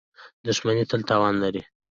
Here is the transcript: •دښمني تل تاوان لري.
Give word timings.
•دښمني 0.45 0.83
تل 0.89 1.01
تاوان 1.09 1.35
لري. 1.43 1.61